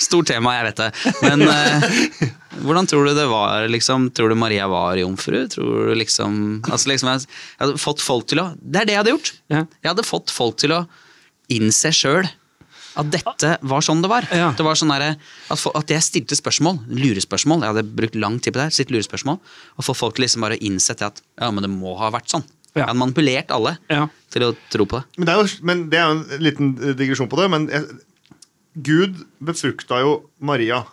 Stort 0.00 0.28
tema, 0.30 0.54
jeg 0.58 0.70
vet 0.70 0.80
det. 0.80 0.88
Men 1.24 1.42
uh, 1.48 2.30
hvordan 2.64 2.86
tror 2.88 3.06
du 3.08 3.14
det 3.18 3.26
var? 3.30 3.66
liksom? 3.70 4.08
Tror 4.16 4.32
du 4.32 4.36
Maria 4.38 4.66
var 4.70 4.98
jomfru? 5.00 5.42
Tror 5.50 5.90
du 5.90 5.94
liksom, 5.98 6.60
altså 6.70 6.90
liksom 6.90 7.10
jeg, 7.12 7.26
jeg 7.26 7.62
hadde 7.66 7.80
fått 7.82 8.02
folk 8.04 8.26
til 8.30 8.42
å 8.42 8.50
Det 8.60 8.82
er 8.82 8.88
det 8.88 8.94
jeg 8.96 9.02
hadde 9.02 9.14
gjort. 9.14 9.32
Ja. 9.52 9.62
Jeg 9.82 9.90
hadde 9.92 10.06
fått 10.06 10.32
folk 10.34 10.58
til 10.60 10.74
å 10.76 10.84
innse 11.50 11.90
sjøl 11.94 12.28
at 12.98 13.10
dette 13.12 13.50
var 13.62 13.80
sånn 13.86 14.00
det 14.02 14.08
var. 14.10 14.26
Ja. 14.34 14.50
Det 14.56 14.64
var 14.66 14.74
sånn 14.74 14.90
der, 14.90 15.14
at, 15.50 15.58
for, 15.60 15.70
at 15.78 15.90
jeg 15.92 16.02
stilte 16.02 16.34
spørsmål, 16.38 16.80
lurespørsmål. 16.90 17.62
Jeg 17.62 17.74
hadde 17.74 17.84
brukt 18.00 18.14
lang 18.18 18.38
tid 18.42 18.54
på 18.54 18.58
det. 18.58 18.68
her, 18.70 18.74
stilt 18.74 18.90
lurespørsmål, 18.90 19.38
Og 19.78 19.84
få 19.86 19.94
folk 19.94 20.16
til 20.16 20.24
liksom 20.26 20.42
bare 20.42 20.58
å 20.58 20.62
innse 20.66 20.96
at 20.98 21.22
ja, 21.40 21.50
men 21.50 21.62
det 21.62 21.70
må 21.70 21.96
ha 21.98 22.10
vært 22.10 22.28
sånn. 22.32 22.42
Ja. 22.74 22.82
Jeg 22.84 22.86
hadde 22.88 22.98
manipulert 23.02 23.50
alle 23.50 23.76
Ja. 23.90 24.08
til 24.30 24.42
å 24.42 24.56
tro 24.70 24.84
på 24.86 25.00
det. 25.00 25.04
Men 25.18 25.26
det 25.26 25.34
er 25.34 25.38
jo, 25.42 25.48
men 25.62 25.90
det 25.90 25.98
er 25.98 26.04
jo 26.06 26.18
en 26.18 26.42
liten 26.44 26.68
eh, 26.82 26.94
digresjon 26.94 27.28
på 27.30 27.36
det. 27.40 27.48
Men 27.50 27.68
jeg, 27.68 27.86
Gud 28.86 29.16
befrukta 29.42 30.00
jo 30.02 30.12
Maria, 30.38 30.84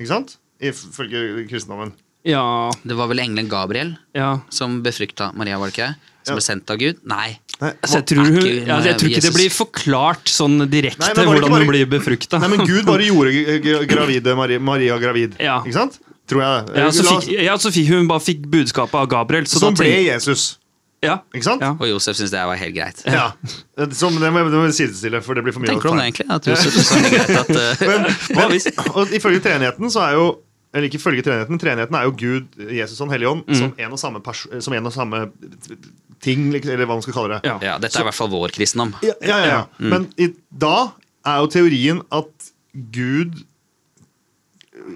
ikke 0.00 0.08
sant? 0.08 0.36
Ifølge 0.60 1.46
kristendommen. 1.48 1.92
Ja, 2.24 2.70
Det 2.84 2.96
var 2.96 3.08
vel 3.08 3.18
engelen 3.22 3.48
Gabriel 3.48 3.94
ja. 4.16 4.40
som 4.52 4.82
befrukta 4.84 5.30
Maria, 5.36 5.58
var 5.58 5.70
det 5.70 5.76
ikke? 5.76 5.94
Som 6.22 6.34
Ja. 6.34 6.36
ble 6.36 6.44
sendt 6.44 6.70
av 6.70 6.76
Gud? 6.78 6.98
Nei. 7.08 7.38
Nei, 7.60 7.70
Altså, 7.82 7.98
jeg, 8.00 8.06
tror 8.10 8.20
Er 8.24 8.30
hun, 8.32 8.44
ja, 8.68 8.76
jeg 8.84 8.96
tror 9.00 9.08
ikke 9.10 9.22
det 9.24 9.32
blir 9.34 9.50
forklart 9.52 10.28
sånn 10.32 10.58
direkte 10.70 11.00
Nei, 11.14 11.24
hvordan 11.26 11.50
bare, 11.50 11.64
hun 11.64 11.68
blir 11.72 11.86
befrukta. 11.92 12.38
nei, 12.40 12.48
men 12.48 12.62
Gud 12.66 12.84
bare 12.88 13.04
gjorde 13.04 13.86
gravide 13.92 14.34
Maria, 14.36 14.58
Maria 14.60 14.96
gravid. 14.98 15.36
Ja. 15.40 15.58
Ikke 15.64 15.76
sant? 15.76 15.98
Tror 16.30 16.40
jeg. 16.44 16.76
Ja, 16.78 16.88
så 16.94 17.02
fikk, 17.08 17.28
ja, 17.42 17.56
så 17.58 17.72
fikk 17.74 17.88
hun 17.90 18.06
bare 18.08 18.20
fikk 18.22 18.44
budskapet 18.52 18.94
av 18.94 19.08
Gabriel. 19.10 19.44
Så 19.50 19.58
som 19.60 19.74
da 19.74 19.82
ble 19.82 19.90
Jesus. 20.06 20.56
ja, 21.02 21.18
Ikke 21.34 21.44
sant? 21.48 21.60
Ja. 21.64 21.72
Og 21.80 21.88
Josef 21.88 22.16
syns 22.20 22.30
det 22.30 22.44
var 22.46 22.56
helt 22.60 22.74
greit. 22.76 23.00
Ja. 23.08 23.32
Som, 23.96 24.14
det 24.20 24.30
må 24.32 24.44
det 24.46 24.52
må 24.60 24.66
vi 24.68 24.76
sidestille, 24.76 25.20
for 25.24 25.34
det 25.34 25.42
blir 25.44 25.52
for 25.56 25.60
mye. 25.64 25.72
Tenker 25.72 25.88
du 25.88 25.94
om 25.96 25.98
det, 25.98 26.06
egentlig? 26.12 26.28
At 26.30 26.46
Josef 26.46 26.76
syntes 26.76 26.92
det 27.02 27.12
greit 27.16 27.40
at 27.40 27.50
uh, 27.50 27.82
Men, 27.90 28.06
Hva 28.36 28.46
men, 28.52 28.60
og 28.94 29.12
ifølge 29.16 29.40
treenigheten 29.48 29.90
så 29.92 30.04
er 30.06 30.12
jo 30.20 30.28
eller 30.70 30.86
ikke 30.86 31.00
ifølge 31.00 31.22
treenigheten, 31.26 31.50
men 31.50 31.58
treenigheten 31.58 31.96
er 31.98 32.04
jo 32.06 32.12
Gud, 32.14 32.44
Jesus 32.70 33.00
og 33.00 33.08
Den 33.08 33.14
hellige 33.16 33.30
ånd 33.34 33.40
Mm. 33.48 33.56
som, 33.58 33.72
en 33.74 33.90
og 33.96 33.98
samme 33.98 34.20
pers 34.22 34.46
som 34.62 34.72
en 34.78 34.86
og 34.86 34.92
samme 34.94 35.24
ting, 36.20 36.50
liksom, 36.52 36.72
eller 36.74 36.86
hva 36.86 36.96
man 36.98 37.02
skal 37.04 37.16
kalle 37.16 37.36
det. 37.38 37.48
Ja. 37.48 37.56
Ja, 37.64 37.74
dette 37.80 37.96
er 37.98 38.04
i 38.04 38.08
hvert 38.10 38.18
fall 38.18 38.28
vår 38.32 38.52
kristendom. 38.54 38.94
Ja, 39.04 39.14
ja, 39.24 39.36
ja, 39.40 39.46
ja. 39.54 39.60
Men 39.80 40.08
i, 40.20 40.30
da 40.52 40.92
er 41.26 41.40
jo 41.42 41.50
teorien 41.52 42.02
at 42.12 42.50
Gud 42.94 43.38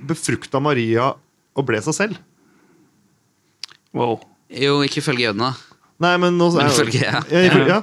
befrukta 0.09 0.61
Maria 0.63 1.11
og 1.55 1.67
ble 1.69 1.81
seg 1.85 1.95
selv. 1.97 2.21
wow. 3.95 4.19
Jo, 4.55 4.77
ikke 4.87 5.01
ifølge 5.01 5.25
jødene. 5.29 5.49
Nei, 6.03 6.13
men 6.21 6.37
nå 6.39 6.51
Men 6.55 6.69
ifølge- 6.69 7.01
ja. 7.03 7.23
Ja. 7.31 7.81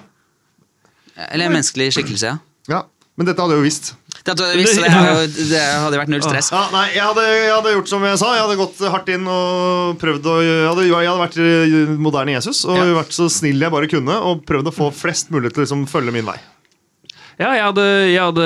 Eller 1.32 1.46
en 1.50 1.54
menneskelig 1.58 1.90
skikkelse, 1.98 2.30
ja. 2.32 2.38
Ja, 2.70 2.84
Men 3.18 3.26
dette 3.28 3.42
hadde 3.44 3.58
jeg 3.58 3.60
jo 3.60 3.66
visst. 3.68 3.90
Det, 4.22 4.36
hvis, 4.54 4.76
det, 4.78 4.90
jo, 4.92 5.14
det 5.50 5.62
hadde 5.82 5.98
vært 5.98 6.12
null 6.14 6.22
stress. 6.22 6.52
Ja, 6.54 6.68
nei, 6.74 6.84
jeg 6.94 7.02
hadde, 7.02 7.24
jeg 7.26 7.52
hadde 7.56 7.74
gjort 7.74 7.90
som 7.90 8.04
jeg 8.06 8.20
sa. 8.22 8.34
Jeg 8.38 8.44
hadde 8.46 8.58
gått 8.60 8.84
hardt 8.94 9.10
inn 9.10 9.26
og 9.32 9.98
prøvd 10.02 10.30
å 10.30 10.36
Jeg 10.46 10.68
hadde, 10.70 10.86
jeg 10.92 11.10
hadde 11.10 11.24
vært 11.24 11.38
eh, 11.42 11.96
moderne 11.98 12.36
Jesus 12.38 12.64
og 12.70 12.78
Ja. 12.78 12.86
vært 13.00 13.16
så 13.18 13.26
snill 13.34 13.62
jeg 13.66 13.74
bare 13.74 13.90
kunne, 13.90 14.20
og 14.22 14.44
prøvd 14.46 14.70
å 14.70 14.76
få 14.76 14.92
flest 14.94 15.32
mulig 15.34 15.54
til 15.56 15.64
å 15.64 15.66
liksom, 15.66 15.88
følge 15.90 16.14
min 16.14 16.28
vei. 16.30 16.38
Ja, 17.40 17.54
jeg 17.56 17.64
hadde, 17.64 17.84
jeg 18.12 18.22
hadde 18.22 18.46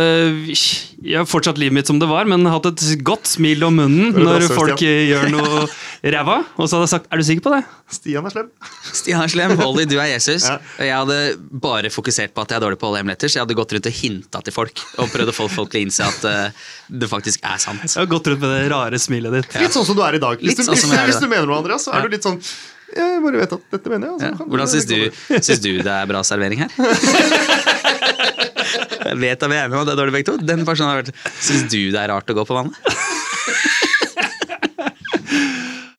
Jeg 1.06 1.18
har 1.18 1.26
fortsatt 1.28 1.58
livet 1.60 1.76
mitt 1.76 1.90
som 1.90 1.98
det 2.00 2.08
var, 2.10 2.28
men 2.30 2.46
hatt 2.48 2.68
et 2.70 2.84
godt 3.06 3.28
smil 3.28 3.64
om 3.68 3.76
munnen 3.82 4.14
når 4.16 4.46
også, 4.46 4.56
folk 4.58 4.84
gjør 4.84 5.26
noe 5.34 5.64
ræva. 6.16 6.38
Og 6.56 6.70
så 6.70 6.78
hadde 6.78 6.86
jeg 6.86 6.94
sagt 6.94 7.08
'er 7.10 7.18
du 7.18 7.26
sikker 7.28 7.44
på 7.46 7.54
det'? 7.56 7.64
Stian 7.92 8.26
er 8.26 8.34
slem. 8.34 8.48
Stian 8.94 9.22
er 9.22 9.32
slem, 9.32 9.56
Holly, 9.60 9.86
du 9.90 9.98
er 10.00 10.10
Jesus. 10.14 10.46
Ja. 10.48 10.58
Og 10.80 10.86
jeg 10.86 10.96
hadde 10.96 11.18
bare 11.66 11.90
fokusert 11.94 12.34
på 12.34 12.42
at 12.46 12.54
jeg 12.54 12.58
er 12.62 12.66
dårlig 12.66 12.80
på 12.82 12.88
å 12.88 12.90
holde 12.94 13.02
hemmeligheter, 13.04 13.30
så 13.30 13.40
jeg 13.40 13.46
hadde 13.46 13.58
gått 13.60 13.74
rundt 13.78 13.90
og 13.92 13.98
hinta 14.00 14.42
til 14.46 14.54
folk 14.56 14.86
og 14.98 15.12
prøvd 15.14 15.34
å 15.34 15.36
få 15.36 15.50
folk 15.50 15.74
til 15.74 15.82
å 15.82 15.86
innse 15.86 16.06
at 16.06 16.26
uh, 16.26 16.70
det 16.90 17.10
faktisk 17.12 17.44
er 17.46 17.58
sant. 17.62 17.84
Jeg 17.86 18.00
har 18.02 18.10
gått 18.10 18.28
rundt 18.32 18.42
med 18.42 18.50
det 18.56 18.72
rare 18.74 18.98
smilet 19.02 19.38
ditt. 19.40 19.60
Litt 19.62 19.76
sånn 19.76 19.86
som 19.86 19.98
du 19.98 20.02
er 20.06 20.18
i 20.18 20.24
dag. 20.24 20.40
Hvis, 20.42 20.58
du, 20.58 20.64
sånn 20.64 20.74
hvis, 20.78 20.88
hvis 21.12 21.22
du 21.22 21.28
mener 21.28 21.46
noe, 21.50 21.60
Andreas, 21.62 21.86
så 21.86 21.94
er 21.94 22.06
du 22.06 22.16
litt 22.16 22.26
sånn 22.26 22.40
Jeg 22.96 23.22
bare 23.22 23.40
vet 23.42 23.54
at 23.58 23.64
dette 23.76 23.90
mener 23.92 24.08
jeg. 24.08 24.14
Altså, 24.14 24.28
Ja. 24.30 24.50
Hvordan 24.50 24.68
syns 24.72 24.86
du, 25.62 25.68
du 25.68 25.72
det 25.84 25.94
er 25.94 26.06
bra 26.10 26.22
servering 26.24 26.66
her? 26.66 26.70
Vet 29.06 29.44
at 29.44 29.52
vi 29.52 29.58
er 29.60 29.70
med, 29.70 29.78
og 29.80 29.86
det 29.86 29.94
er 29.94 30.00
dårlig 30.02 30.16
begge 30.18 30.32
to. 30.32 30.38
Den 30.42 30.66
personen 30.66 30.90
har 30.90 31.04
vært 31.04 31.14
Syns 31.38 31.70
du 31.70 31.78
det 31.94 32.00
er 32.02 32.10
rart 32.10 32.32
å 32.32 32.38
gå 32.38 32.46
på 32.48 32.58
vannet? 32.58 33.14